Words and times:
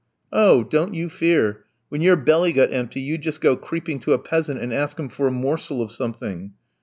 "Oh, 0.33 0.63
don't 0.63 0.95
you 0.95 1.09
fear, 1.11 1.63
when 1.89 2.01
your 2.01 2.15
belly 2.15 2.53
got 2.53 2.73
empty 2.73 2.99
you'd 2.99 3.21
just 3.21 3.39
go 3.39 3.55
creeping 3.55 3.99
to 3.99 4.13
a 4.13 4.17
peasant 4.17 4.59
and 4.59 4.73
ask 4.73 4.97
him 4.97 5.09
for 5.09 5.27
a 5.27 5.31
morsel 5.31 5.79
of 5.79 5.91
something." 5.91 6.53